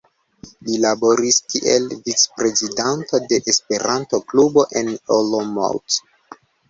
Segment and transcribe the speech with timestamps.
[0.67, 6.01] Li laboris kiel vicprezidanto de Esperanto-klubo en Olomouc.